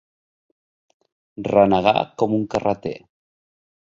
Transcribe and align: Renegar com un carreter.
Renegar 1.49 2.03
com 2.21 2.35
un 2.39 2.47
carreter. 2.57 2.97